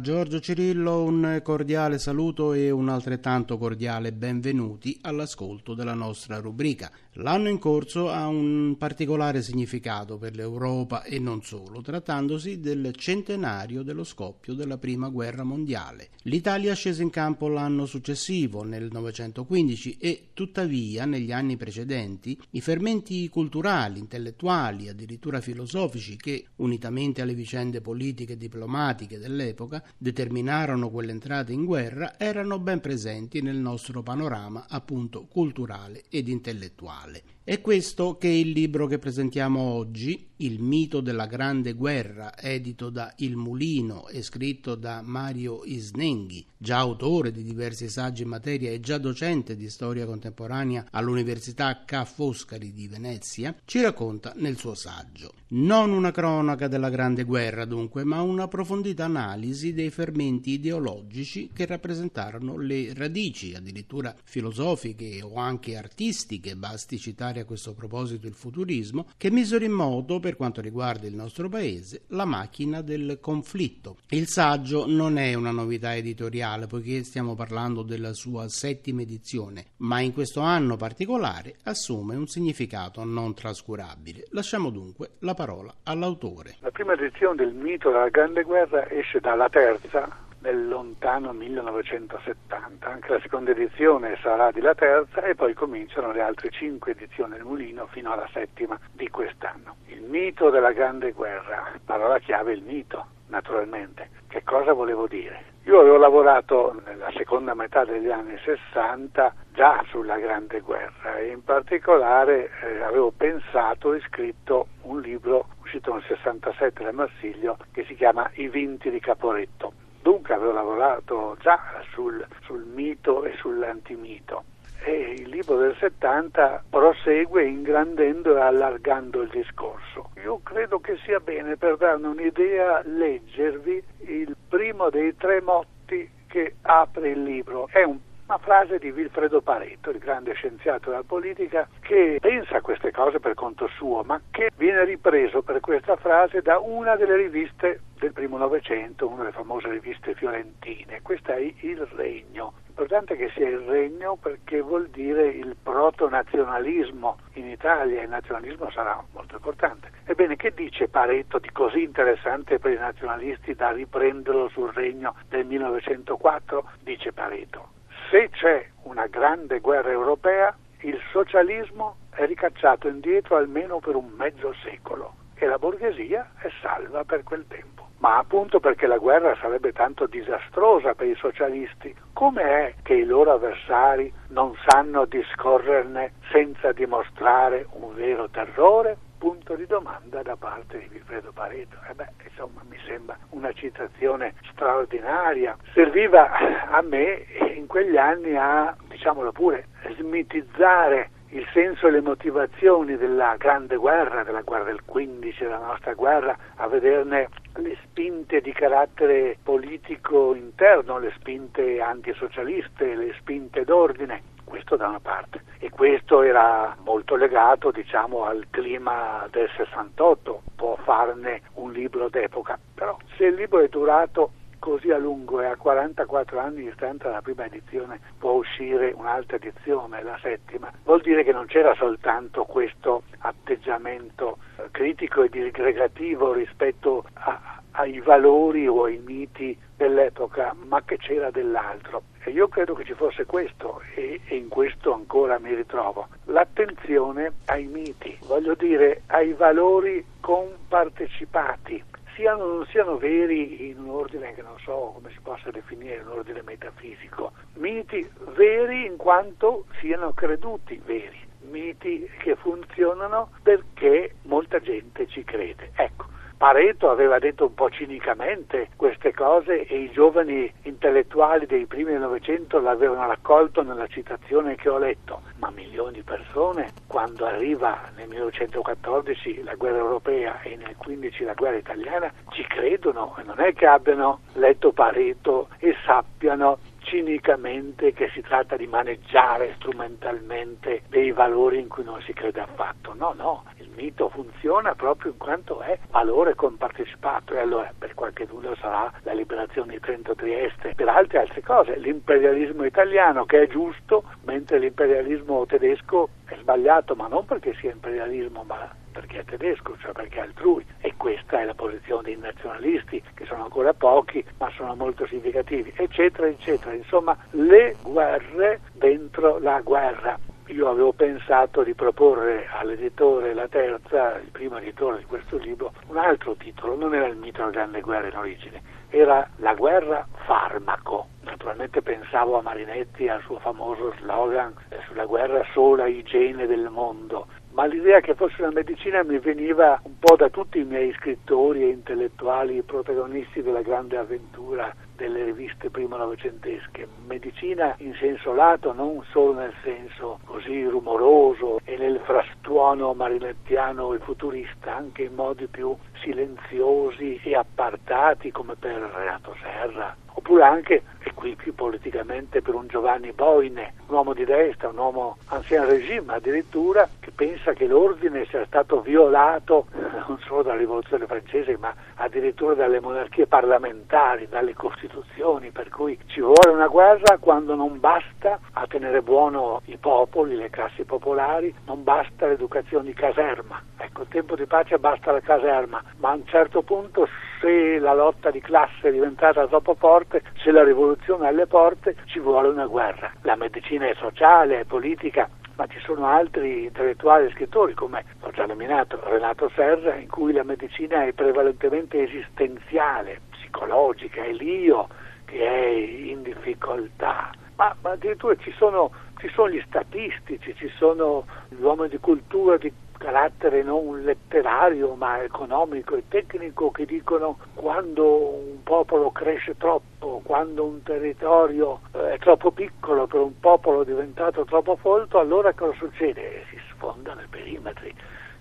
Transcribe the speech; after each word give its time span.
Giorgio 0.00 0.40
Cirillo 0.40 1.02
un 1.02 1.40
cordiale 1.42 1.98
saluto 1.98 2.52
e 2.52 2.70
un 2.70 2.88
altrettanto 2.88 3.58
cordiale 3.58 4.12
benvenuti 4.12 4.96
all'ascolto 5.02 5.74
della 5.74 5.94
nostra 5.94 6.38
rubrica. 6.38 6.90
L'anno 7.14 7.48
in 7.48 7.58
corso 7.58 8.10
ha 8.10 8.28
un 8.28 8.76
particolare 8.78 9.42
significato 9.42 10.18
per 10.18 10.36
l'Europa 10.36 11.02
e 11.02 11.18
non 11.18 11.42
solo, 11.42 11.80
trattandosi 11.80 12.60
del 12.60 12.94
centenario 12.94 13.82
dello 13.82 14.04
scoppio 14.04 14.54
della 14.54 14.78
Prima 14.78 15.08
Guerra 15.08 15.42
Mondiale. 15.42 16.10
L'Italia 16.22 16.74
scese 16.74 17.02
in 17.02 17.10
campo 17.10 17.48
l'anno 17.48 17.86
successivo, 17.86 18.62
nel 18.62 18.84
1915, 18.84 19.96
e 19.98 20.28
tuttavia 20.32 21.06
negli 21.06 21.32
anni 21.32 21.56
precedenti 21.56 22.38
i 22.50 22.60
fermenti 22.60 23.28
culturali, 23.28 23.98
intellettuali, 23.98 24.88
addirittura 24.88 25.40
filosofici 25.40 26.16
che, 26.16 26.46
unitamente 26.56 27.20
alle 27.20 27.34
vicende 27.34 27.80
politiche 27.80 28.34
e 28.34 28.36
diplomatiche 28.36 29.18
dell'epoca 29.18 29.82
determinarono 29.96 30.90
quell'entrata 30.90 31.52
in 31.52 31.64
guerra 31.64 32.18
erano 32.18 32.58
ben 32.58 32.80
presenti 32.80 33.40
nel 33.40 33.56
nostro 33.56 34.02
panorama 34.02 34.66
appunto 34.68 35.26
culturale 35.26 36.04
ed 36.08 36.28
intellettuale. 36.28 37.22
È 37.42 37.60
questo 37.60 38.18
che 38.18 38.28
il 38.28 38.50
libro 38.50 38.86
che 38.86 38.98
presentiamo 38.98 39.60
oggi, 39.60 40.27
Il 40.40 40.60
mito 40.60 41.00
della 41.00 41.26
grande 41.26 41.72
guerra, 41.72 42.38
edito 42.38 42.90
da 42.90 43.12
Il 43.16 43.34
Mulino 43.34 44.06
e 44.06 44.22
scritto 44.22 44.76
da 44.76 45.02
Mario 45.02 45.64
Isnenghi, 45.64 46.46
già 46.56 46.76
autore 46.76 47.32
di 47.32 47.42
diversi 47.42 47.88
saggi 47.88 48.22
in 48.22 48.28
materia 48.28 48.70
e 48.70 48.78
già 48.78 48.98
docente 48.98 49.56
di 49.56 49.68
storia 49.68 50.06
contemporanea 50.06 50.86
all'Università 50.92 51.82
Ca' 51.84 52.04
Foscari 52.04 52.72
di 52.72 52.86
Venezia, 52.86 53.52
ci 53.64 53.80
racconta 53.80 54.32
nel 54.36 54.56
suo 54.56 54.76
saggio. 54.76 55.32
Non 55.50 55.90
una 55.90 56.12
cronaca 56.12 56.68
della 56.68 56.90
grande 56.90 57.24
guerra, 57.24 57.64
dunque, 57.64 58.04
ma 58.04 58.20
un'approfondita 58.20 59.06
analisi 59.06 59.72
dei 59.72 59.90
fermenti 59.90 60.50
ideologici 60.50 61.50
che 61.52 61.66
rappresentarono 61.66 62.58
le 62.58 62.92
radici, 62.94 63.54
addirittura 63.54 64.14
filosofiche 64.22 65.20
o 65.22 65.34
anche 65.36 65.76
artistiche, 65.76 66.54
basti 66.54 66.98
citare 66.98 67.40
a 67.40 67.44
questo 67.44 67.72
proposito 67.72 68.26
il 68.28 68.34
futurismo, 68.34 69.08
che 69.16 69.30
misero 69.32 69.64
in 69.64 69.72
moto, 69.72 70.20
per 70.20 70.27
quanto 70.36 70.60
riguarda 70.60 71.06
il 71.06 71.14
nostro 71.14 71.48
paese, 71.48 72.02
la 72.08 72.24
macchina 72.24 72.82
del 72.82 73.18
conflitto. 73.20 73.96
Il 74.10 74.26
saggio 74.26 74.86
non 74.86 75.18
è 75.18 75.34
una 75.34 75.50
novità 75.50 75.94
editoriale, 75.94 76.66
poiché 76.66 77.04
stiamo 77.04 77.34
parlando 77.34 77.82
della 77.82 78.12
sua 78.12 78.48
settima 78.48 79.02
edizione, 79.02 79.66
ma 79.78 80.00
in 80.00 80.12
questo 80.12 80.40
anno 80.40 80.76
particolare 80.76 81.56
assume 81.64 82.16
un 82.16 82.26
significato 82.26 83.04
non 83.04 83.34
trascurabile. 83.34 84.26
Lasciamo 84.30 84.70
dunque 84.70 85.12
la 85.20 85.34
parola 85.34 85.74
all'autore. 85.84 86.56
La 86.60 86.70
prima 86.70 86.92
edizione 86.92 87.36
del 87.36 87.54
mito 87.54 87.90
della 87.90 88.08
Grande 88.08 88.42
Guerra 88.42 88.88
esce 88.90 89.20
dalla 89.20 89.48
terza 89.48 90.26
nel 90.40 90.68
lontano 90.68 91.32
1970. 91.32 92.86
Anche 92.86 93.12
la 93.12 93.20
seconda 93.20 93.50
edizione 93.50 94.18
sarà 94.22 94.50
di 94.50 94.60
la 94.60 94.74
terza 94.74 95.22
e 95.22 95.34
poi 95.34 95.54
cominciano 95.54 96.12
le 96.12 96.20
altre 96.20 96.50
cinque 96.50 96.92
edizioni 96.92 97.34
del 97.34 97.44
Mulino 97.44 97.86
fino 97.86 98.12
alla 98.12 98.28
settima 98.32 98.78
di 98.92 99.08
quest'anno. 99.08 99.76
Il 99.86 100.02
mito 100.02 100.50
della 100.50 100.72
Grande 100.72 101.12
Guerra, 101.12 101.72
parola 101.84 102.18
chiave 102.18 102.52
il 102.52 102.62
mito, 102.62 103.06
naturalmente. 103.28 104.10
Che 104.28 104.42
cosa 104.44 104.72
volevo 104.72 105.06
dire? 105.06 105.56
Io 105.64 105.80
avevo 105.80 105.98
lavorato 105.98 106.80
nella 106.86 107.10
seconda 107.14 107.52
metà 107.52 107.84
degli 107.84 108.10
anni 108.10 108.38
60 108.42 109.34
già 109.52 109.84
sulla 109.88 110.16
Grande 110.16 110.60
Guerra 110.60 111.18
e 111.18 111.28
in 111.28 111.44
particolare 111.44 112.50
eh, 112.62 112.82
avevo 112.82 113.10
pensato 113.14 113.92
e 113.92 114.00
scritto 114.00 114.68
un 114.82 115.00
libro 115.02 115.48
uscito 115.60 115.92
nel 115.92 116.04
67 116.06 116.84
da 116.84 116.92
Marsiglio 116.92 117.58
che 117.70 117.84
si 117.84 117.94
chiama 117.94 118.30
I 118.34 118.48
vinti 118.48 118.88
di 118.90 118.98
Caporetto 118.98 119.72
Dunque 120.08 120.32
avevo 120.32 120.52
lavorato 120.52 121.36
già 121.38 121.60
sul, 121.92 122.26
sul 122.40 122.64
mito 122.64 123.24
e 123.24 123.34
sull'antimito 123.36 124.42
e 124.82 125.16
il 125.18 125.28
libro 125.28 125.58
del 125.58 125.76
70 125.78 126.64
prosegue 126.70 127.44
ingrandendo 127.44 128.34
e 128.34 128.40
allargando 128.40 129.20
il 129.20 129.28
discorso. 129.28 130.08
Io 130.24 130.40
credo 130.42 130.78
che 130.78 130.96
sia 131.04 131.20
bene 131.20 131.56
per 131.56 131.76
darne 131.76 132.06
un'idea 132.06 132.80
leggervi 132.86 133.82
il 134.06 134.34
primo 134.48 134.88
dei 134.88 135.14
tre 135.14 135.42
motti 135.42 136.10
che 136.26 136.54
apre 136.62 137.10
il 137.10 137.22
libro. 137.22 137.68
È 137.70 137.82
un 137.82 137.98
una 138.28 138.36
frase 138.36 138.78
di 138.78 138.92
Vilfredo 138.92 139.40
Pareto, 139.40 139.88
il 139.88 139.96
grande 139.96 140.34
scienziato 140.34 140.90
della 140.90 141.02
politica, 141.02 141.66
che 141.80 142.18
pensa 142.20 142.58
a 142.58 142.60
queste 142.60 142.92
cose 142.92 143.20
per 143.20 143.32
conto 143.32 143.66
suo, 143.68 144.02
ma 144.02 144.20
che 144.30 144.50
viene 144.54 144.84
ripreso 144.84 145.40
per 145.40 145.60
questa 145.60 145.96
frase 145.96 146.42
da 146.42 146.58
una 146.58 146.94
delle 146.96 147.16
riviste 147.16 147.80
del 147.98 148.12
primo 148.12 148.36
Novecento, 148.36 149.08
una 149.08 149.22
delle 149.22 149.32
famose 149.32 149.70
riviste 149.70 150.14
fiorentine. 150.14 151.00
Questo 151.00 151.32
è 151.32 151.38
Il 151.38 151.86
Regno. 151.96 152.52
L'importante 152.66 153.14
è 153.14 153.16
che 153.16 153.30
sia 153.34 153.48
il 153.48 153.60
Regno 153.60 154.16
perché 154.16 154.60
vuol 154.60 154.88
dire 154.90 155.28
il 155.28 155.56
proto-nazionalismo 155.60 157.16
in 157.32 157.46
Italia. 157.46 158.02
Il 158.02 158.10
nazionalismo 158.10 158.70
sarà 158.70 159.02
molto 159.14 159.36
importante. 159.36 159.90
Ebbene, 160.04 160.36
che 160.36 160.52
dice 160.52 160.88
Pareto 160.88 161.38
di 161.38 161.50
così 161.50 161.82
interessante 161.82 162.58
per 162.58 162.72
i 162.72 162.78
nazionalisti 162.78 163.54
da 163.54 163.70
riprenderlo 163.70 164.48
sul 164.50 164.70
Regno 164.74 165.14
del 165.28 165.46
1904? 165.46 166.72
Dice 166.82 167.12
Pareto 167.12 167.76
se 168.10 168.30
c'è 168.30 168.66
una 168.84 169.06
grande 169.06 169.60
guerra 169.60 169.90
europea, 169.90 170.54
il 170.80 170.98
socialismo 171.12 171.96
è 172.10 172.24
ricacciato 172.24 172.88
indietro 172.88 173.36
almeno 173.36 173.80
per 173.80 173.96
un 173.96 174.08
mezzo 174.16 174.54
secolo 174.62 175.14
e 175.34 175.46
la 175.46 175.58
borghesia 175.58 176.30
è 176.38 176.48
salva 176.60 177.04
per 177.04 177.22
quel 177.22 177.46
tempo. 177.46 177.86
Ma 177.98 178.16
appunto 178.16 178.60
perché 178.60 178.86
la 178.86 178.98
guerra 178.98 179.36
sarebbe 179.40 179.72
tanto 179.72 180.06
disastrosa 180.06 180.94
per 180.94 181.08
i 181.08 181.16
socialisti, 181.16 181.94
come 182.12 182.42
è 182.42 182.74
che 182.82 182.94
i 182.94 183.04
loro 183.04 183.32
avversari 183.32 184.12
non 184.28 184.54
sanno 184.66 185.04
discorrerne 185.04 186.12
senza 186.30 186.72
dimostrare 186.72 187.66
un 187.72 187.94
vero 187.94 188.28
terrore? 188.28 188.96
Punto 189.18 189.54
di 189.54 189.66
domanda 189.66 190.22
da 190.22 190.36
parte 190.36 190.78
di 190.78 190.88
Vilfredo 190.88 191.32
Pareto. 191.32 191.76
Eh 191.90 191.94
beh, 191.94 192.08
insomma, 192.28 192.62
mi 192.68 192.78
sembra 192.86 193.18
una 193.30 193.52
citazione 193.52 194.34
straordinaria. 194.50 195.56
Serviva 195.74 196.30
a 196.70 196.80
me 196.80 197.26
in 197.54 197.66
quegli 197.66 197.96
anni 197.96 198.36
a, 198.36 198.74
diciamolo 198.88 199.32
pure, 199.32 199.66
smitizzare 199.96 201.10
il 201.30 201.46
senso 201.52 201.88
e 201.88 201.90
le 201.90 202.00
motivazioni 202.00 202.96
della 202.96 203.34
grande 203.36 203.76
guerra, 203.76 204.22
della 204.22 204.40
guerra 204.40 204.64
del 204.64 204.82
15, 204.84 205.42
della 205.42 205.58
nostra 205.58 205.92
guerra, 205.92 206.36
a 206.56 206.68
vederne 206.68 207.28
le 207.56 207.76
spinte 207.82 208.40
di 208.40 208.52
carattere 208.52 209.36
politico 209.42 210.34
interno, 210.34 210.98
le 210.98 211.12
spinte 211.16 211.80
antisocialiste, 211.80 212.94
le 212.94 213.14
spinte 213.18 213.64
d'ordine 213.64 214.36
questo 214.48 214.76
da 214.76 214.88
una 214.88 215.00
parte. 215.00 215.42
E 215.58 215.70
questo 215.70 216.22
era 216.22 216.76
molto 216.82 217.14
legato 217.16 217.70
diciamo, 217.70 218.24
al 218.24 218.46
clima 218.50 219.26
del 219.30 219.48
68, 219.56 220.42
può 220.56 220.76
farne 220.82 221.42
un 221.54 221.72
libro 221.72 222.08
d'epoca, 222.08 222.58
però 222.74 222.96
se 223.16 223.26
il 223.26 223.34
libro 223.34 223.60
è 223.60 223.68
durato 223.68 224.32
così 224.58 224.90
a 224.90 224.98
lungo 224.98 225.40
e 225.40 225.46
a 225.46 225.56
44 225.56 226.38
anni 226.38 226.56
di 226.56 226.64
distanza 226.64 227.08
dalla 227.08 227.22
prima 227.22 227.44
edizione 227.44 228.00
può 228.18 228.32
uscire 228.32 228.92
un'altra 228.94 229.36
edizione, 229.36 230.02
la 230.02 230.18
settima, 230.20 230.70
vuol 230.84 231.00
dire 231.00 231.24
che 231.24 231.32
non 231.32 231.46
c'era 231.46 231.74
soltanto 231.74 232.44
questo 232.44 233.04
atteggiamento 233.18 234.38
eh, 234.56 234.68
critico 234.70 235.22
e 235.22 235.28
disgregativo 235.28 236.32
rispetto 236.32 237.04
a, 237.14 237.60
ai 237.72 238.00
valori 238.00 238.66
o 238.66 238.84
ai 238.84 238.98
miti 238.98 239.56
dell'epoca, 239.76 240.54
ma 240.66 240.82
che 240.82 240.96
c'era 240.98 241.30
dell'altro. 241.30 242.02
E 242.28 242.32
io 242.32 242.48
credo 242.48 242.74
che 242.74 242.84
ci 242.84 242.92
fosse 242.92 243.24
questo 243.24 243.80
e, 243.94 244.20
in 244.28 244.48
questo 244.48 244.92
ancora 244.92 245.38
mi 245.38 245.54
ritrovo. 245.54 246.08
L'attenzione 246.24 247.32
ai 247.46 247.64
miti, 247.64 248.18
voglio 248.26 248.54
dire 248.54 249.00
ai 249.06 249.32
valori 249.32 250.04
compartecipati, 250.20 251.82
siano 252.14 252.44
o 252.44 252.54
non 252.56 252.66
siano 252.66 252.98
veri 252.98 253.70
in 253.70 253.78
un 253.78 253.88
ordine 253.88 254.34
che 254.34 254.42
non 254.42 254.58
so 254.58 254.90
come 254.92 255.08
si 255.08 255.20
possa 255.22 255.50
definire, 255.50 256.02
un 256.02 256.18
ordine 256.18 256.42
metafisico, 256.42 257.32
miti 257.54 258.06
veri 258.34 258.84
in 258.84 258.98
quanto 258.98 259.64
siano 259.80 260.12
creduti 260.12 260.78
veri, 260.84 261.26
miti 261.48 262.10
che 262.18 262.36
funzionano 262.36 263.30
perché 263.42 264.16
molta 264.24 264.60
gente 264.60 265.06
ci 265.06 265.24
crede. 265.24 265.70
Ecco, 265.76 266.07
Pareto 266.38 266.88
aveva 266.88 267.18
detto 267.18 267.46
un 267.46 267.54
po' 267.54 267.68
cinicamente 267.68 268.68
queste 268.76 269.12
cose 269.12 269.66
e 269.66 269.76
i 269.76 269.90
giovani 269.90 270.48
intellettuali 270.62 271.46
dei 271.46 271.66
primi 271.66 271.90
del 271.90 272.00
Novecento 272.00 272.60
l'avevano 272.60 273.08
raccolto 273.08 273.64
nella 273.64 273.88
citazione 273.88 274.54
che 274.54 274.68
ho 274.68 274.78
letto, 274.78 275.22
ma 275.38 275.50
milioni 275.50 275.94
di 275.94 276.02
persone 276.04 276.70
quando 276.86 277.26
arriva 277.26 277.90
nel 277.96 278.06
1914 278.06 279.42
la 279.42 279.56
guerra 279.56 279.78
europea 279.78 280.40
e 280.42 280.54
nel 280.54 280.76
15 280.76 281.24
la 281.24 281.34
guerra 281.34 281.56
italiana 281.56 282.12
ci 282.30 282.44
credono 282.44 283.16
e 283.18 283.24
non 283.24 283.40
è 283.40 283.52
che 283.52 283.66
abbiano 283.66 284.20
letto 284.34 284.70
Pareto 284.70 285.48
e 285.58 285.74
sappiano 285.84 286.58
cinicamente 286.88 287.92
che 287.92 288.10
si 288.14 288.20
tratta 288.20 288.56
di 288.56 288.66
maneggiare 288.68 289.54
strumentalmente 289.56 290.82
dei 290.88 291.10
valori 291.10 291.58
in 291.58 291.68
cui 291.68 291.84
non 291.84 292.00
si 292.02 292.12
crede 292.12 292.40
affatto. 292.40 292.94
No, 292.94 293.12
no, 293.16 293.42
mito 293.78 294.08
funziona 294.08 294.74
proprio 294.74 295.12
in 295.12 295.18
quanto 295.18 295.60
è 295.60 295.78
valore 295.90 296.34
compartecipato 296.34 297.34
e 297.34 297.38
allora 297.38 297.72
per 297.78 297.94
qualche 297.94 298.26
dubbio 298.26 298.56
sarà 298.56 298.92
la 299.02 299.12
liberazione 299.12 299.74
di 299.74 299.80
Trento 299.80 300.16
Trieste, 300.16 300.74
per 300.74 300.88
altre 300.88 301.20
altre 301.20 301.42
cose, 301.42 301.78
l'imperialismo 301.78 302.64
italiano 302.64 303.24
che 303.24 303.42
è 303.42 303.46
giusto, 303.46 304.02
mentre 304.24 304.58
l'imperialismo 304.58 305.46
tedesco 305.46 306.08
è 306.24 306.36
sbagliato, 306.40 306.96
ma 306.96 307.06
non 307.06 307.24
perché 307.24 307.54
sia 307.54 307.70
imperialismo, 307.70 308.42
ma 308.42 308.68
perché 308.90 309.20
è 309.20 309.24
tedesco, 309.24 309.76
cioè 309.78 309.92
perché 309.92 310.18
è 310.18 310.22
altrui. 310.22 310.66
E 310.80 310.94
questa 310.96 311.40
è 311.40 311.44
la 311.44 311.54
posizione 311.54 312.02
dei 312.02 312.16
nazionalisti, 312.16 313.02
che 313.14 313.24
sono 313.26 313.44
ancora 313.44 313.72
pochi, 313.72 314.24
ma 314.38 314.50
sono 314.56 314.74
molto 314.74 315.06
significativi, 315.06 315.72
eccetera, 315.76 316.26
eccetera. 316.26 316.74
Insomma, 316.74 317.16
le 317.30 317.76
guerre 317.82 318.60
dentro 318.72 319.38
la 319.38 319.60
guerra. 319.60 320.18
Io 320.48 320.66
avevo 320.70 320.92
pensato 320.92 321.62
di 321.62 321.74
proporre 321.74 322.48
all'editore 322.50 323.34
La 323.34 323.48
Terza, 323.48 324.16
il 324.16 324.30
primo 324.30 324.56
editore 324.56 324.98
di 324.98 325.04
questo 325.04 325.36
libro, 325.36 325.74
un 325.88 325.98
altro 325.98 326.36
titolo, 326.36 326.74
non 326.74 326.94
era 326.94 327.06
il 327.06 327.16
mito 327.16 327.38
della 327.38 327.50
grande 327.50 327.82
guerra 327.82 328.08
in 328.08 328.16
origine, 328.16 328.62
era 328.88 329.28
La 329.36 329.52
guerra 329.52 330.06
farmaco. 330.24 331.08
Naturalmente 331.24 331.82
pensavo 331.82 332.38
a 332.38 332.42
Marinetti 332.42 333.08
al 333.08 333.20
suo 333.20 333.38
famoso 333.38 333.92
slogan 333.98 334.54
sulla 334.86 335.04
guerra 335.04 335.44
sola 335.52 335.86
igiene 335.86 336.46
del 336.46 336.70
mondo, 336.70 337.26
ma 337.52 337.66
l'idea 337.66 338.00
che 338.00 338.14
fosse 338.14 338.40
una 338.40 338.52
medicina 338.52 339.02
mi 339.02 339.18
veniva 339.18 339.78
un 339.82 339.98
po' 339.98 340.16
da 340.16 340.30
tutti 340.30 340.60
i 340.60 340.64
miei 340.64 340.94
scrittori 340.94 341.62
e 341.64 341.68
intellettuali 341.68 342.62
protagonisti 342.62 343.42
della 343.42 343.60
grande 343.60 343.98
avventura 343.98 344.74
delle 344.98 345.22
riviste 345.22 345.70
primo 345.70 345.96
novecentesche. 345.96 346.88
Medicina 347.06 347.74
in 347.78 347.94
senso 347.94 348.34
lato, 348.34 348.72
non 348.72 349.00
solo 349.12 349.34
nel 349.34 349.54
senso 349.62 350.18
così 350.24 350.64
rumoroso 350.64 351.60
e 351.64 351.76
nel 351.76 352.00
frastuono 352.02 352.92
marinettiano 352.94 353.94
e 353.94 353.98
futurista, 354.00 354.74
anche 354.74 355.04
in 355.04 355.14
modi 355.14 355.46
più 355.46 355.74
silenziosi 356.02 357.20
e 357.22 357.36
appartati 357.36 358.32
come 358.32 358.56
per 358.56 358.90
Renato 358.92 359.36
Serra, 359.40 359.94
oppure 360.14 360.42
anche, 360.42 360.82
e 360.98 361.14
qui 361.14 361.36
più 361.36 361.54
politicamente, 361.54 362.42
per 362.42 362.54
un 362.54 362.66
Giovanni 362.66 363.12
Boine, 363.12 363.74
un 363.86 363.94
uomo 363.94 364.14
di 364.14 364.24
destra, 364.24 364.68
un 364.68 364.78
uomo 364.78 365.18
ancien 365.28 365.64
regime 365.64 366.14
addirittura, 366.14 366.88
che 366.98 367.12
pensa 367.14 367.52
che 367.52 367.66
l'ordine 367.66 368.26
sia 368.26 368.44
stato 368.46 368.80
violato 368.80 369.66
non 370.08 370.18
solo 370.20 370.42
dalla 370.42 370.58
rivoluzione 370.58 371.06
francese, 371.06 371.56
ma 371.58 371.72
addirittura 371.96 372.54
dalle 372.54 372.80
monarchie 372.80 373.26
parlamentari, 373.26 374.26
dalle 374.28 374.54
costituzioni, 374.54 375.50
per 375.50 375.68
cui 375.68 375.98
ci 376.06 376.20
vuole 376.20 376.50
una 376.50 376.66
guerra 376.66 377.18
quando 377.18 377.54
non 377.54 377.78
basta 377.78 378.40
a 378.52 378.66
tenere 378.66 379.02
buono 379.02 379.60
i 379.66 379.76
popoli, 379.76 380.34
le 380.34 380.50
classi 380.50 380.84
popolari, 380.84 381.54
non 381.66 381.84
basta 381.84 382.26
l'educazione 382.26 382.86
di 382.86 382.94
caserma. 382.94 383.60
Ecco, 383.76 384.02
il 384.02 384.08
tempo 384.08 384.34
di 384.34 384.46
pace 384.46 384.78
basta 384.78 385.12
la 385.12 385.20
caserma, 385.20 385.82
ma 385.98 386.10
a 386.10 386.14
un 386.14 386.26
certo 386.26 386.62
punto 386.62 387.06
se 387.40 387.78
la 387.78 387.94
lotta 387.94 388.30
di 388.30 388.40
classe 388.40 388.88
è 388.88 388.90
diventata 388.90 389.46
troppo 389.46 389.74
forte, 389.74 390.22
se 390.42 390.50
la 390.50 390.64
rivoluzione 390.64 391.26
è 391.26 391.28
alle 391.28 391.46
porte, 391.46 391.96
ci 392.06 392.18
vuole 392.18 392.48
una 392.48 392.66
guerra. 392.66 393.12
La 393.22 393.36
medicina 393.36 393.86
è 393.86 393.94
sociale, 393.94 394.60
è 394.60 394.64
politica, 394.64 395.28
ma 395.58 395.66
ci 395.66 395.80
sono 395.80 396.06
altri 396.06 396.64
intellettuali 396.66 397.26
e 397.26 397.30
scrittori, 397.32 397.74
come 397.74 398.04
ho 398.20 398.30
già 398.30 398.46
nominato 398.46 399.00
Renato 399.02 399.50
Serra, 399.56 399.96
in 399.96 400.08
cui 400.08 400.32
la 400.32 400.44
medicina 400.44 401.04
è 401.04 401.12
prevalentemente 401.12 402.00
esistenziale, 402.00 403.22
psicologica, 403.30 404.22
è 404.22 404.30
l'io 404.30 404.86
che 405.24 405.44
è 405.44 405.66
in 405.66 406.22
difficoltà. 406.22 407.32
Ma, 407.56 407.74
ma 407.82 407.90
addirittura 407.90 408.36
ci 408.36 408.52
sono, 408.56 408.92
ci 409.18 409.28
sono 409.34 409.50
gli 409.50 409.60
statistici, 409.66 410.54
ci 410.54 410.70
sono 410.76 411.26
gli 411.48 411.60
uomini 411.60 411.88
di 411.88 411.98
cultura, 411.98 412.56
di 412.56 412.72
carattere 412.98 413.62
non 413.62 414.02
letterario 414.02 414.94
ma 414.94 415.22
economico 415.22 415.96
e 415.96 416.04
tecnico 416.08 416.70
che 416.70 416.84
dicono 416.84 417.38
quando 417.54 418.34
un 418.34 418.62
popolo 418.62 419.10
cresce 419.10 419.56
troppo, 419.56 420.20
quando 420.24 420.64
un 420.64 420.82
territorio 420.82 421.80
eh, 421.92 422.14
è 422.14 422.18
troppo 422.18 422.50
piccolo 422.50 423.06
per 423.06 423.20
un 423.20 423.38
popolo 423.40 423.84
diventato 423.84 424.44
troppo 424.44 424.76
folto, 424.76 425.18
allora 425.18 425.54
cosa 425.54 425.76
succede? 425.78 426.44
Si 426.50 426.58
sfondano 426.70 427.22
i 427.22 427.28
perimetri, 427.30 427.94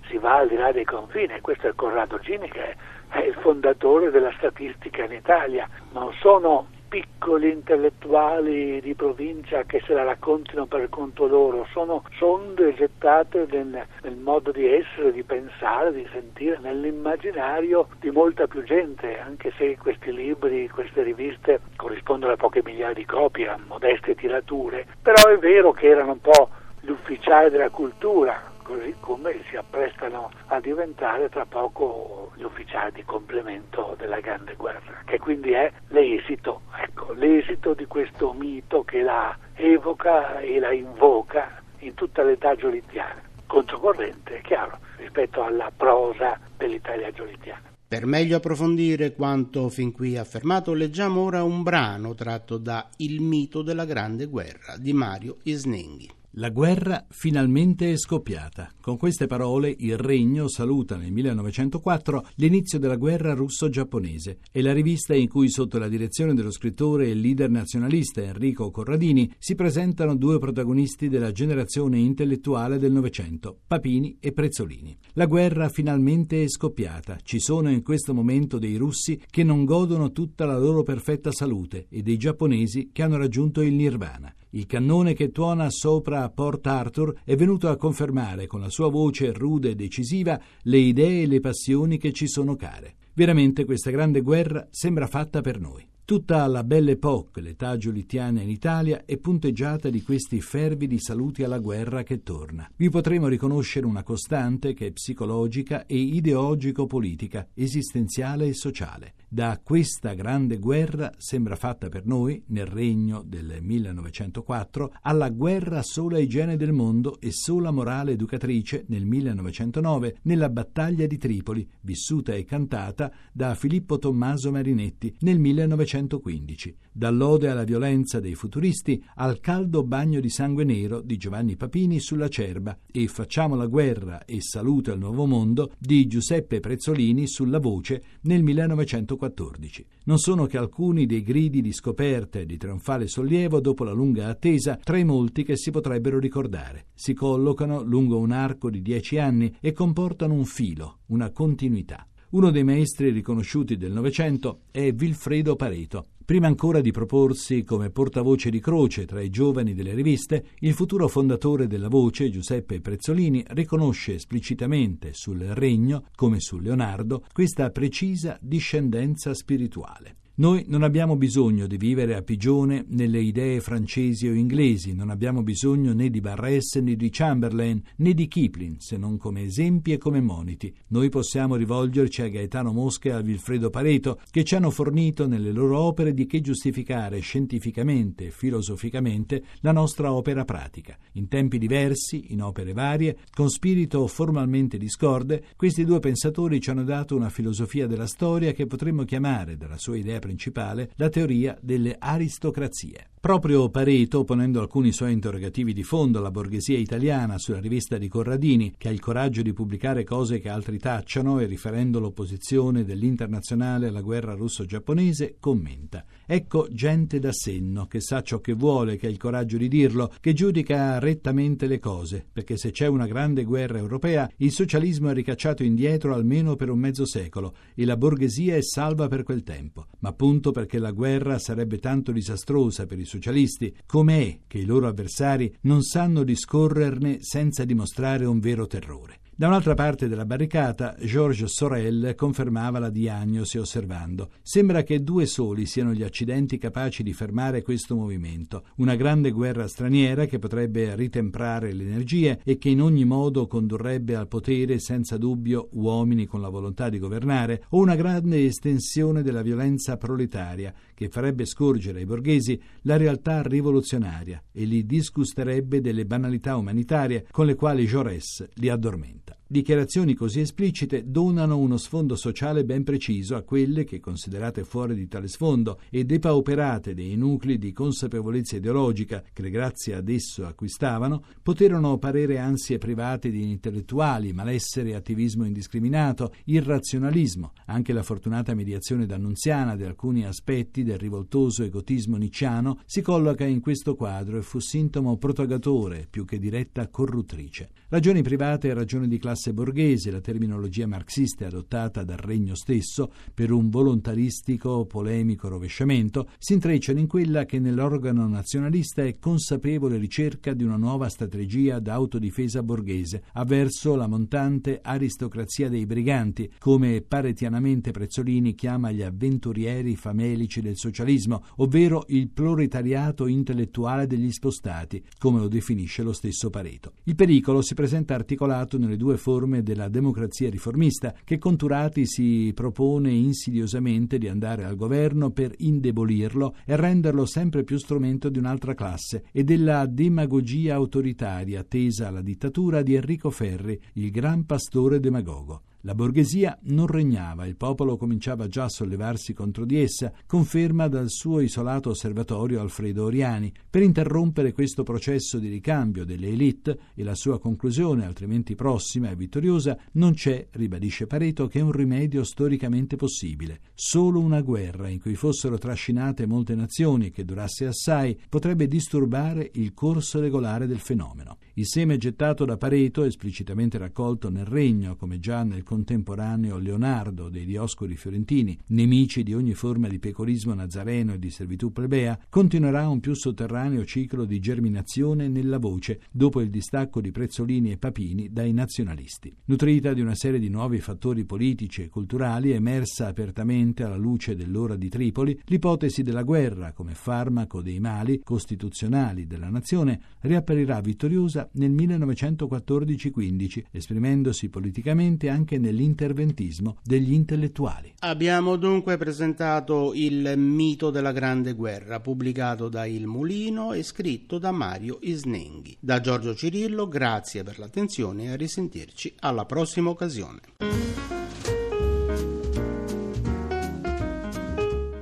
si 0.10 0.18
va 0.18 0.38
al 0.38 0.48
di 0.48 0.56
là 0.56 0.72
dei 0.72 0.86
confini. 0.86 1.40
Questo 1.40 1.68
è 1.68 1.74
Corrado 1.76 2.20
Gini 2.20 2.50
che 2.50 2.76
è 3.10 3.20
il 3.20 3.36
fondatore 3.36 4.12
della 4.12 4.34
statistica 4.38 5.04
in 5.06 5.14
Italia. 5.14 5.70
Non 5.92 6.12
sono 6.20 6.68
piccoli 6.88 7.52
intellettuali 7.52 8.80
di 8.82 8.94
provincia 8.96 9.64
che 9.64 9.82
se 9.86 9.94
la 9.94 10.04
raccontino 10.04 10.66
per 10.66 10.88
conto 10.90 11.28
loro, 11.28 11.68
sono 11.72 12.04
sonde 12.18 12.74
gettate 12.74 13.46
nel, 13.50 13.86
nel, 14.02 14.16
modo 14.16 14.52
di 14.52 14.66
essere, 14.66 15.12
di 15.12 15.24
pensare, 15.24 15.94
di 15.94 16.08
sentire, 16.12 16.58
nell'immaginario 16.62 17.88
di 18.00 18.10
molta 18.12 18.48
più 18.48 18.64
gente, 18.64 19.20
anche 19.20 19.52
se 19.58 19.78
questi 19.78 20.14
libri, 20.14 20.70
queste 20.70 21.04
riviste 21.04 21.62
corrispondono 21.76 22.34
a 22.34 22.38
poche 22.38 22.62
migliaia 22.64 22.94
di 22.94 23.06
copie, 23.06 23.48
a 23.48 23.60
modeste 23.68 24.16
tirature, 24.16 24.86
però 25.02 25.30
è 25.30 25.38
vero 25.38 25.72
che 25.72 25.88
erano 25.88 26.14
un 26.14 26.22
po' 26.22 26.50
gli 26.80 26.90
ufficiali 26.90 27.50
della 27.50 27.70
cultura, 27.70 28.47
così 28.68 28.94
come 29.00 29.42
si 29.50 29.56
apprestano 29.56 30.30
a 30.48 30.60
diventare 30.60 31.30
tra 31.30 31.46
poco 31.46 32.34
gli 32.36 32.44
ufficiali 32.44 32.92
di 32.92 33.04
complemento 33.06 33.96
della 33.98 34.20
Grande 34.20 34.56
Guerra, 34.56 35.04
che 35.06 35.18
quindi 35.20 35.52
è 35.52 35.72
l'esito, 35.88 36.64
ecco, 36.76 37.14
l'esito 37.14 37.74
di 37.74 37.86
questo 37.86 38.34
mito 38.34 38.84
che 38.84 39.02
la 39.02 39.36
evoca 39.54 40.40
e 40.40 40.60
la 40.60 40.74
invoca 40.74 41.64
in 41.80 41.94
tutta 41.94 42.24
l'età 42.24 42.56
giolittiana, 42.56 43.22
controcorrente, 43.46 44.40
è 44.40 44.42
chiaro, 44.42 44.80
rispetto 44.98 45.42
alla 45.44 45.72
prosa 45.76 46.38
dell'Italia 46.58 47.10
giolittiana. 47.12 47.64
Per 47.88 48.06
meglio 48.06 48.36
approfondire 48.36 49.14
quanto 49.14 49.70
fin 49.70 49.94
qui 49.94 50.18
affermato, 50.18 50.74
leggiamo 50.74 51.22
ora 51.22 51.44
un 51.44 51.64
brano 51.64 52.16
tratto 52.16 52.58
da 52.58 52.90
Il 52.98 53.22
mito 53.22 53.62
della 53.62 53.86
Grande 53.86 54.26
Guerra 54.26 54.76
di 54.78 54.92
Mario 54.92 55.38
Isnenghi. 55.44 56.16
La 56.40 56.52
guerra 56.52 57.04
finalmente 57.10 57.92
è 57.92 57.98
scoppiata. 57.98 58.70
Con 58.80 58.96
queste 58.96 59.26
parole 59.26 59.74
il 59.76 59.98
Regno 59.98 60.48
saluta 60.48 60.96
nel 60.96 61.12
1904 61.12 62.28
l'inizio 62.36 62.78
della 62.78 62.96
guerra 62.96 63.34
russo-giapponese. 63.34 64.38
È 64.52 64.62
la 64.62 64.72
rivista 64.72 65.16
in 65.16 65.30
cui, 65.30 65.50
sotto 65.50 65.80
la 65.80 65.88
direzione 65.88 66.36
dello 66.36 66.52
scrittore 66.52 67.08
e 67.08 67.16
leader 67.16 67.50
nazionalista 67.50 68.22
Enrico 68.22 68.70
Corradini, 68.70 69.34
si 69.40 69.56
presentano 69.56 70.16
due 70.16 70.38
protagonisti 70.38 71.10
della 71.10 71.32
generazione 71.32 71.98
intellettuale 71.98 72.78
del 72.78 72.92
Novecento, 72.92 73.62
Papini 73.66 74.18
e 74.20 74.32
Prezzolini. 74.32 74.96
La 75.14 75.26
guerra 75.26 75.70
finalmente 75.70 76.44
è 76.44 76.48
scoppiata. 76.48 77.18
Ci 77.24 77.40
sono 77.40 77.72
in 77.72 77.82
questo 77.82 78.14
momento 78.14 78.60
dei 78.60 78.76
russi 78.76 79.20
che 79.28 79.44
non 79.44 79.66
godono 79.66 80.12
tutta 80.12 80.46
la 80.46 80.60
loro 80.60 80.84
perfetta 80.84 81.32
salute 81.32 81.88
e 81.90 82.04
dei 82.04 82.18
giapponesi 82.18 82.92
che 82.94 83.02
hanno 83.02 83.18
raggiunto 83.18 83.62
il 83.62 83.74
nirvana. 83.74 84.32
Il 84.58 84.66
cannone 84.66 85.14
che 85.14 85.30
tuona 85.30 85.70
sopra 85.70 86.28
Port 86.32 86.66
Arthur 86.66 87.20
è 87.24 87.36
venuto 87.36 87.70
a 87.70 87.76
confermare 87.76 88.48
con 88.48 88.60
la 88.60 88.72
sua 88.72 88.90
voce 88.90 89.32
rude 89.32 89.70
e 89.70 89.76
decisiva 89.76 90.42
le 90.64 90.78
idee 90.80 91.22
e 91.22 91.28
le 91.28 91.40
passioni 91.40 92.00
che 92.00 92.12
ci 92.12 92.28
sono 92.28 92.56
care. 92.56 92.96
Veramente 93.14 93.66
questa 93.66 93.92
grande 93.92 94.22
guerra 94.22 94.68
sembra 94.72 95.06
fatta 95.06 95.42
per 95.42 95.60
noi. 95.60 95.88
Tutta 96.08 96.48
la 96.48 96.64
Belle 96.64 96.92
Époque, 96.92 97.42
l'età 97.42 97.76
giolittiana 97.76 98.42
in 98.42 98.50
Italia, 98.50 99.04
è 99.04 99.18
punteggiata 99.18 99.90
di 99.90 100.02
questi 100.04 100.40
fervidi 100.40 101.02
saluti 101.02 101.44
alla 101.44 101.60
guerra 101.60 102.04
che 102.04 102.24
torna. 102.24 102.72
Vi 102.78 102.90
potremo 102.90 103.28
riconoscere 103.28 103.86
una 103.86 104.04
costante 104.04 104.74
che 104.74 104.86
è 104.86 104.92
psicologica 104.92 105.86
e 105.86 105.98
ideologico-politica, 105.98 107.50
esistenziale 107.54 108.46
e 108.46 108.54
sociale. 108.54 109.16
Da 109.28 109.60
questa 109.62 110.14
grande 110.14 110.60
guerra 110.60 111.12
sembra 111.18 111.58
fatta 111.58 111.90
per 111.90 112.06
noi, 112.06 112.42
nel 112.48 112.68
regno 112.68 113.22
del 113.28 113.58
1904, 113.60 114.94
alla 115.02 115.28
guerra 115.28 115.82
sola 115.82 116.20
igiene 116.20 116.56
del 116.56 116.72
mondo 116.72 117.20
e 117.20 117.32
sola 117.34 117.72
morale 117.72 118.14
educatrice 118.14 118.86
nel 118.88 119.06
1909, 119.06 120.20
nella 120.22 120.48
battaglia 120.48 121.06
di 121.06 121.18
Tripoli, 121.18 121.68
vissuta 121.82 122.34
e 122.34 122.46
cantata 122.46 123.12
da 123.34 123.56
Filippo 123.56 124.00
Tommaso 124.00 124.52
Marinetti 124.52 125.14
nel 125.20 125.38
1900. 125.38 125.96
1915, 125.98 126.76
dall'ode 126.92 127.50
alla 127.50 127.64
violenza 127.64 128.20
dei 128.20 128.36
futuristi 128.36 129.04
al 129.16 129.40
caldo 129.40 129.84
bagno 129.84 130.20
di 130.20 130.30
sangue 130.30 130.64
nero 130.64 131.02
di 131.02 131.18
Giovanni 131.18 131.56
Papini 131.56 132.00
sulla 132.00 132.28
Cerba 132.28 132.78
e 132.92 133.08
Facciamo 133.08 133.56
la 133.56 133.66
guerra 133.66 134.26
e 134.26 134.42
salute 134.42 134.92
al 134.92 135.00
nuovo 135.00 135.26
mondo 135.26 135.72
di 135.78 136.06
Giuseppe 136.06 136.60
Prezzolini 136.60 137.28
sulla 137.28 137.58
voce 137.58 138.04
nel 138.22 138.44
1914. 138.44 139.86
Non 140.04 140.20
sono 140.20 140.46
che 140.46 140.58
alcuni 140.58 141.06
dei 141.06 141.24
gridi 141.24 141.62
di 141.62 141.72
scoperta 141.72 142.38
e 142.38 142.46
di 142.46 142.58
trionfale 142.58 143.08
sollievo 143.08 143.60
dopo 143.60 143.84
la 143.84 143.92
lunga 143.92 144.28
attesa 144.28 144.78
tra 144.84 144.98
i 144.98 145.04
molti 145.04 145.44
che 145.44 145.58
si 145.58 145.72
potrebbero 145.72 146.20
ricordare. 146.20 146.88
Si 146.94 147.14
collocano 147.14 147.82
lungo 147.82 148.20
un 148.20 148.32
arco 148.32 148.70
di 148.70 148.82
dieci 148.82 149.18
anni 149.18 149.56
e 149.60 149.72
comportano 149.72 150.34
un 150.34 150.46
filo, 150.46 151.00
una 151.08 151.32
continuità. 151.32 152.08
Uno 152.30 152.52
dei 152.52 152.66
maestri 152.66 153.10
riconosciuti 153.12 153.78
del 153.78 153.94
Novecento 153.94 154.64
è 154.72 154.92
Vilfredo 154.92 155.56
Pareto. 155.56 156.08
Prima 156.26 156.48
ancora 156.48 156.82
di 156.82 156.92
proporsi 156.92 157.64
come 157.64 157.90
portavoce 157.90 158.50
di 158.50 158.60
croce 158.60 159.06
tra 159.06 159.22
i 159.22 159.30
giovani 159.30 159.74
delle 159.74 159.94
riviste, 159.94 160.48
il 160.60 160.74
futuro 160.74 161.08
fondatore 161.08 161.68
della 161.68 161.88
Voce, 161.88 162.30
Giuseppe 162.30 162.82
Prezzolini, 162.82 163.46
riconosce 163.52 164.16
esplicitamente 164.16 165.12
sul 165.14 165.40
Regno, 165.40 166.08
come 166.16 166.42
su 166.42 166.60
Leonardo, 166.60 167.24
questa 167.32 167.70
precisa 167.70 168.38
discendenza 168.42 169.34
spirituale. 169.34 170.18
Noi 170.40 170.66
non 170.68 170.84
abbiamo 170.84 171.16
bisogno 171.16 171.66
di 171.66 171.78
vivere 171.78 172.14
a 172.14 172.22
pigione 172.22 172.86
nelle 172.90 173.20
idee 173.20 173.60
francesi 173.60 174.28
o 174.28 174.34
inglesi, 174.34 174.94
non 174.94 175.10
abbiamo 175.10 175.42
bisogno 175.42 175.94
né 175.94 176.12
di 176.12 176.22
Barres 176.22 176.76
né 176.76 176.96
di 176.96 177.10
Chamberlain 177.10 177.82
né 177.96 178.14
di 178.14 178.28
Kipling, 178.28 178.76
se 178.78 178.98
non 178.98 179.18
come 179.18 179.46
esempi 179.46 179.94
e 179.94 179.98
come 179.98 180.22
moniti. 180.22 180.72
Noi 180.90 181.10
possiamo 181.10 181.56
rivolgerci 181.56 182.22
a 182.22 182.28
Gaetano 182.28 182.72
Mosca 182.72 183.10
e 183.10 183.12
a 183.14 183.22
Vilfredo 183.22 183.72
Pareto, 183.72 184.20
che 184.30 184.44
ci 184.44 184.54
hanno 184.54 184.70
fornito 184.70 185.26
nelle 185.26 185.52
loro 185.52 185.80
opere 185.80 186.14
di 186.14 186.28
che 186.28 186.40
giustificare 186.40 187.18
scientificamente 187.18 188.28
e 188.28 188.30
filosoficamente 188.30 189.42
la 189.62 189.72
nostra 189.72 190.14
opera 190.14 190.46
pratica. 190.46 190.96
In 191.14 191.30
tempi 191.30 191.58
diversi, 191.58 192.32
in 192.32 192.44
opere 192.44 192.74
varie, 192.74 193.18
con 193.34 193.50
spirito 193.50 194.06
formalmente 194.06 194.78
discorde, 194.78 195.46
questi 195.56 195.84
due 195.84 195.98
pensatori 195.98 196.62
ci 196.62 196.70
hanno 196.70 196.84
dato 196.84 197.16
una 197.16 197.32
filosofia 197.32 197.88
della 197.88 198.06
storia 198.06 198.52
che 198.52 198.68
potremmo 198.68 199.04
chiamare, 199.04 199.58
dalla 199.58 199.80
sua 199.80 199.98
idea 199.98 200.26
principale 200.28 200.92
la 200.96 201.08
teoria 201.08 201.58
delle 201.62 201.96
aristocrazie. 201.98 203.12
Proprio 203.20 203.70
Pareto, 203.70 204.24
ponendo 204.24 204.62
alcuni 204.62 204.92
suoi 204.92 205.12
interrogativi 205.12 205.74
di 205.74 205.84
fondo 205.84 206.20
alla 206.20 206.32
borghesia 206.32 206.78
italiana 206.78 207.38
sulla 207.38 207.60
rivista 207.60 207.98
di 207.98 208.08
Corradini, 208.08 208.76
che 208.78 208.90
ha 208.90 208.92
il 208.92 209.00
coraggio 209.00 209.42
di 209.42 209.54
pubblicare 209.54 210.04
cose 210.04 210.40
che 210.40 210.50
altri 210.50 210.78
tacciano 210.78 211.40
e 211.40 211.46
riferendo 211.46 212.00
l'opposizione 212.00 212.86
dell'internazionale 212.86 213.88
alla 213.88 214.02
guerra 214.02 214.36
russo-giapponese, 214.36 215.38
commenta 215.40 216.06
Ecco 216.30 216.68
gente 216.70 217.20
da 217.20 217.32
senno, 217.32 217.88
che 217.88 218.02
sa 218.02 218.22
ciò 218.22 218.40
che 218.40 218.54
vuole, 218.54 218.98
che 218.98 219.08
ha 219.08 219.10
il 219.10 219.18
coraggio 219.18 219.58
di 219.58 219.70
dirlo, 219.70 220.14
che 220.20 220.34
giudica 220.34 221.00
rettamente 221.00 221.68
le 221.68 221.80
cose, 221.80 222.26
perché 222.32 222.58
se 222.58 222.72
c'è 222.72 222.86
una 222.86 223.08
grande 223.08 223.46
guerra 223.46 223.78
europea, 223.78 224.30
il 224.38 224.52
socialismo 224.52 225.10
è 225.10 225.14
ricacciato 225.14 225.64
indietro 225.64 226.14
almeno 226.14 226.56
per 226.56 226.70
un 226.70 226.80
mezzo 226.80 227.06
secolo 227.06 227.56
e 227.74 227.86
la 227.86 227.96
borghesia 227.98 228.56
è 228.56 228.62
salva 228.62 229.08
per 229.08 229.24
quel 229.24 229.44
tempo. 229.44 229.88
Ma 230.00 230.12
appunto 230.18 230.50
perché 230.52 230.80
la 230.80 230.90
guerra 230.90 231.38
sarebbe 231.38 231.78
tanto 231.78 232.12
disastrosa 232.12 232.88
per 232.88 232.98
i 232.98 233.06
socialisti, 233.06 233.72
com'è 233.86 234.40
che 234.48 234.58
i 234.58 234.66
loro 234.66 234.88
avversari 234.88 235.56
non 235.62 235.84
sanno 235.84 236.24
discorrerne 236.24 237.20
senza 237.22 237.64
dimostrare 237.66 238.26
un 238.26 238.40
vero 238.40 238.66
terrore. 238.66 239.20
Da 239.40 239.46
un'altra 239.46 239.76
parte 239.76 240.08
della 240.08 240.26
barricata, 240.26 240.96
Georges 241.00 241.54
Sorel 241.54 242.16
confermava 242.16 242.80
la 242.80 242.90
diagnosi 242.90 243.60
osservando: 243.60 244.32
Sembra 244.42 244.82
che 244.82 245.04
due 245.04 245.28
soli 245.28 245.68
siano 245.68 245.94
gli 245.94 246.02
accidenti 246.02 246.58
capaci 246.58 247.04
di 247.04 247.14
fermare 247.14 247.62
questo 247.62 247.94
movimento. 247.94 248.64
Una 248.78 248.96
grande 248.96 249.30
guerra 249.30 249.68
straniera 249.68 250.26
che 250.26 250.40
potrebbe 250.40 250.96
ritemprare 250.96 251.72
le 251.72 251.84
energie 251.84 252.40
e 252.44 252.58
che 252.58 252.70
in 252.70 252.82
ogni 252.82 253.06
modo 253.06 253.46
condurrebbe 253.46 254.16
al 254.16 254.28
potere 254.28 254.80
senza 254.80 255.18
dubbio 255.18 255.70
uomini 255.74 256.26
con 256.26 256.42
la 256.42 256.50
volontà 256.50 256.90
di 256.90 256.98
governare, 256.98 257.66
o 257.70 257.78
una 257.80 257.96
grande 257.96 258.44
estensione 258.44 259.22
della 259.22 259.44
violenza 259.44 259.98
proletaria 259.98 260.74
che 260.96 261.10
farebbe 261.10 261.46
scorgere 261.46 262.00
ai 262.00 262.06
borghesi 262.08 262.60
la 262.82 262.98
realtà 262.98 263.44
rivoluzionaria 263.44 264.42
e 264.52 264.66
li 264.66 264.84
disgusterebbe 264.84 265.80
delle 265.80 266.08
banalità 266.08 266.56
umanitarie 266.56 267.28
con 267.30 267.46
le 267.46 267.54
quali 267.54 267.86
Jaurès 267.86 268.44
li 268.56 268.70
addormenta. 268.70 269.27
cuenta. 269.28 269.37
Dichiarazioni 269.50 270.14
così 270.14 270.42
esplicite 270.42 271.10
donano 271.10 271.58
uno 271.58 271.78
sfondo 271.78 272.18
sociale 272.18 272.66
ben 272.66 272.84
preciso 272.84 273.38
a 273.38 273.44
quelle 273.44 273.86
che, 273.86 274.02
considerate 274.02 274.66
fuori 274.66 274.94
di 274.94 275.08
tale 275.08 275.30
sfondo 275.30 275.80
e 275.90 276.04
depauperate 276.04 276.94
dei 276.94 277.16
nuclei 277.16 277.58
di 277.58 277.72
consapevolezza 277.72 278.58
ideologica 278.58 279.24
che 279.32 279.50
grazie 279.50 279.96
ad 279.96 280.10
esso 280.10 280.46
acquistavano, 280.46 281.24
poterono 281.42 281.98
parere 281.98 282.40
ansie 282.40 282.78
private 282.78 283.30
di 283.30 283.50
intellettuali, 283.50 284.34
malessere 284.34 284.90
e 284.90 284.96
attivismo 284.96 285.46
indiscriminato, 285.46 286.34
irrazionalismo, 286.44 287.54
anche 287.68 287.94
la 287.94 288.04
fortunata 288.04 288.54
mediazione 288.54 289.06
d'annunziana 289.06 289.78
di 289.78 289.86
alcuni 289.86 290.26
aspetti 290.26 290.84
del 290.84 290.98
rivoltoso 290.98 291.64
egotismo 291.64 292.18
nicciano 292.18 292.82
si 292.86 293.02
colloca 293.02 293.46
in 293.46 293.62
questo 293.62 293.96
quadro 293.96 294.40
e 294.40 294.42
fu 294.42 294.60
sintomo 294.60 295.16
propagatore 295.16 296.06
più 296.10 296.26
che 296.26 296.38
diretta 296.38 296.90
corruttrice. 296.90 297.70
Ragioni 297.88 298.22
private 298.22 298.68
e 298.68 298.74
ragioni 298.74 299.08
di 299.08 299.18
classe 299.18 299.36
classe 299.38 299.54
borghese, 299.54 300.10
la 300.10 300.20
terminologia 300.20 300.88
marxista 300.88 301.46
adottata 301.46 302.04
dal 302.04 302.18
regno 302.18 302.56
stesso 302.56 303.12
per 303.32 303.52
un 303.52 303.70
volontaristico 303.70 304.86
polemico 304.86 305.48
rovesciamento, 305.48 306.30
si 306.40 306.54
intrecciano 306.54 306.98
in 306.98 307.06
quella 307.06 307.46
che 307.46 307.60
nell'organo 307.60 308.28
nazionalista 308.28 309.04
è 309.04 309.20
consapevole 309.20 309.98
ricerca 309.98 310.54
di 310.54 310.64
una 310.64 310.76
nuova 310.76 311.08
strategia 311.08 311.78
d'autodifesa 311.78 312.64
borghese 312.64 313.26
avverso 313.34 313.96
la 313.96 314.08
montante 314.08 314.80
aristocrazia 314.82 315.70
dei 315.70 315.86
briganti, 315.86 316.52
come 316.58 317.02
paretianamente 317.02 317.92
Prezzolini 317.92 318.56
chiama 318.56 318.92
gli 318.92 319.04
avventurieri 319.04 319.96
famelici 319.96 320.62
del 320.62 320.78
socialismo, 320.78 321.44
ovvero 321.58 322.06
il 322.08 322.30
proletariato 322.30 323.28
intellettuale 323.28 324.08
degli 324.08 324.32
spostati, 324.32 325.04
come 325.20 325.40
lo 325.40 325.48
definisce 325.48 326.02
lo 326.02 326.14
stesso 326.14 326.50
Pareto. 326.50 326.94
Il 327.04 327.16
pericolo 327.16 327.62
si 327.62 327.76
presenta 327.76 328.16
articolato 328.16 328.80
nelle 328.80 328.98
due 328.98 329.18
forme 329.28 329.62
della 329.62 329.90
democrazia 329.90 330.50
riformista, 330.50 331.14
che 331.26 331.38
Conturati 331.38 332.06
si 332.06 332.54
propone 332.56 333.12
insidiosamente 333.12 334.18
di 334.18 334.30
andare 334.30 334.64
al 334.64 334.78
governo 334.78 335.32
per 335.32 335.54
indebolirlo 335.58 336.56
e 336.64 336.78
renderlo 336.78 337.26
sempre 337.26 337.66
più 337.66 337.78
strumento 337.78 338.30
di 338.30 338.40
un'altra 338.40 338.74
classe, 338.74 339.26
e 339.34 339.44
della 339.44 339.86
demagogia 339.86 340.76
autoritaria 340.76 341.66
tesa 341.66 342.08
alla 342.08 342.22
dittatura 342.22 342.82
di 342.82 342.96
Enrico 342.96 343.30
Ferri, 343.30 343.78
il 343.96 344.12
gran 344.12 344.46
pastore 344.46 345.02
demagogo. 345.02 345.64
La 345.88 345.96
borghesia 345.96 346.60
non 346.64 346.86
regnava, 346.86 347.46
il 347.46 347.56
popolo 347.56 347.96
cominciava 347.96 348.50
già 348.50 348.66
a 348.66 348.70
sollevarsi 348.70 349.32
contro 349.32 349.64
di 349.64 349.80
essa, 349.80 350.12
conferma 350.26 350.90
dal 350.90 351.10
suo 351.10 351.40
isolato 351.40 351.92
osservatorio 351.92 352.60
Alfredo 352.60 353.06
Oriani. 353.06 353.54
Per 353.70 353.82
interrompere 353.82 354.52
questo 354.52 354.84
processo 354.84 355.40
di 355.40 355.48
ricambio 355.48 356.04
delle 356.04 356.28
elite 356.28 356.78
e 356.94 357.06
la 357.06 357.16
sua 357.16 357.40
conclusione, 357.40 358.06
altrimenti 358.06 358.54
prossima 358.54 359.10
e 359.10 359.16
vittoriosa, 359.16 359.78
non 359.94 360.12
c'è, 360.12 360.50
ribadisce 360.52 361.08
Pareto, 361.08 361.48
che 361.48 361.62
un 361.62 361.72
rimedio 361.72 362.26
storicamente 362.26 362.98
possibile. 362.98 363.62
Solo 363.74 364.20
una 364.20 364.42
guerra 364.42 364.90
in 364.90 365.00
cui 365.00 365.16
fossero 365.16 365.58
trascinate 365.58 366.26
molte 366.26 366.54
nazioni, 366.54 367.12
che 367.12 367.24
durasse 367.24 367.66
assai, 367.66 368.20
potrebbe 368.28 368.68
disturbare 368.68 369.52
il 369.54 369.74
corso 369.74 370.20
regolare 370.20 370.68
del 370.68 370.80
fenomeno. 370.80 371.38
Il 371.54 371.66
seme 371.66 371.96
gettato 371.96 372.44
da 372.44 372.58
Pareto, 372.58 373.06
esplicitamente 373.06 373.78
raccolto 373.78 374.30
nel 374.30 374.46
Regno, 374.46 374.98
come 374.98 375.20
già 375.20 375.44
nel 375.44 375.64
contemporaneo 375.78 376.58
Leonardo 376.58 377.30
dei 377.30 377.46
Dioscuri 377.46 377.96
fiorentini, 377.96 378.58
nemici 378.68 379.22
di 379.22 379.36
ogni 379.36 379.54
forma 379.54 379.88
di 379.88 380.00
pecorismo 380.00 380.56
nazareno 380.56 381.14
e 381.14 381.20
di 381.20 381.30
servitù 381.30 381.72
plebea, 381.72 382.20
continuerà 382.30 382.90
un 382.90 383.00
più 383.00 383.14
sotterraneo 383.14 383.86
ciclo 383.86 384.26
di 384.26 384.40
germinazione 384.40 385.28
nella 385.28 385.60
voce 385.60 386.00
dopo 386.12 386.42
il 386.42 386.50
distacco 386.50 387.00
di 387.00 387.12
Prezzolini 387.12 387.72
e 387.72 387.78
Papini 387.78 388.32
dai 388.32 388.54
nazionalisti. 388.54 389.32
Nutrita 389.46 389.94
di 389.94 390.02
una 390.02 390.16
serie 390.16 390.40
di 390.40 390.50
nuovi 390.50 390.80
fattori 390.80 391.26
politici 391.26 391.84
e 391.84 391.90
culturali, 391.90 392.54
emersa 392.54 393.06
apertamente 393.06 393.84
alla 393.84 393.98
luce 393.98 394.36
dell'ora 394.36 394.76
di 394.76 394.90
Tripoli, 394.90 395.40
l'ipotesi 395.46 396.02
della 396.02 396.24
guerra 396.24 396.72
come 396.72 396.96
farmaco 396.96 397.62
dei 397.62 397.80
mali 397.80 398.22
costituzionali 398.24 399.28
della 399.28 399.50
nazione 399.50 400.00
riapparirà 400.22 400.82
vittoriosa 400.82 401.48
nel 401.54 401.72
1914-15, 401.72 403.66
esprimendosi 403.70 404.50
politicamente 404.50 405.30
anche 405.30 405.60
nell'interventismo 405.68 406.78
degli 406.84 407.14
intellettuali. 407.14 407.94
Abbiamo 408.00 408.56
dunque 408.56 408.98
presentato 408.98 409.92
il 409.94 410.38
mito 410.38 410.90
della 410.90 411.12
Grande 411.12 411.54
Guerra, 411.54 412.00
pubblicato 412.00 412.70
da 412.70 412.86
Il 412.86 413.08
Mulino 413.08 413.74
e 413.74 413.84
scritto 413.84 414.38
da 414.38 414.52
Mario 414.52 415.00
Isnenghi. 415.02 415.78
Da 415.80 416.00
Giorgio 416.00 416.34
Cirillo, 416.34 416.88
grazie 416.88 417.44
per 417.44 417.60
l'attenzione 417.60 418.24
e 418.26 418.30
a 418.30 418.36
risentirci 418.36 419.16
alla 419.20 419.46
prossima 419.46 419.90
occasione. 419.90 420.40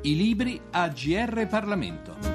I 0.01 0.15
libri 0.15 0.59
a 0.71 0.87
GR 0.89 1.47
Parlamento. 1.47 2.34